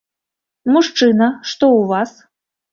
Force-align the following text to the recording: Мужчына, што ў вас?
Мужчына, 0.77 1.29
што 1.53 1.63
ў 1.79 1.87
вас? 1.95 2.11